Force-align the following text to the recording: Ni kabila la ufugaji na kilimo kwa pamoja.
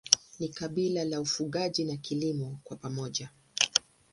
Ni 0.39 0.47
kabila 0.47 1.05
la 1.05 1.21
ufugaji 1.21 1.83
na 1.85 1.97
kilimo 1.97 2.59
kwa 2.63 2.77
pamoja. 2.77 3.29